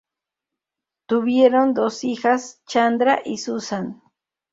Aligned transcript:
Tuvieron 1.05 1.75
dos 1.75 2.03
hijas, 2.03 2.63
Chandra 2.65 3.21
y 3.23 3.37
Suzanne. 3.37 4.01